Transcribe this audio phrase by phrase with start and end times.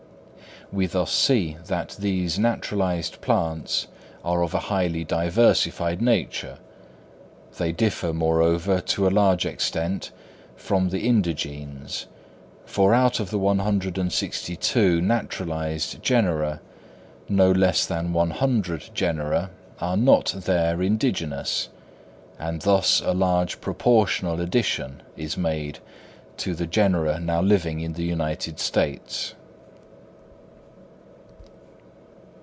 [0.73, 3.87] We thus see that these naturalised plants
[4.23, 6.59] are of a highly diversified nature.
[7.57, 10.11] They differ, moreover, to a large extent,
[10.55, 12.07] from the indigenes,
[12.65, 16.61] for out of the 162 naturalised genera,
[17.27, 19.49] no less than 100 genera
[19.81, 21.67] are not there indigenous,
[22.39, 25.79] and thus a large proportional addition is made
[26.37, 29.33] to the genera now living in the United States.